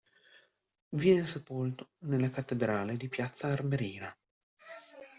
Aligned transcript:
Viene 0.95 1.27
sepolto 1.27 1.89
nella 2.05 2.31
cattedrale 2.31 2.95
di 2.97 3.07
Piazza 3.07 3.49
Armerina. 3.49 4.11